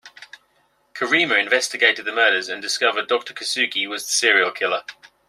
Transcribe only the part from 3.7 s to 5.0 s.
was the serial killer.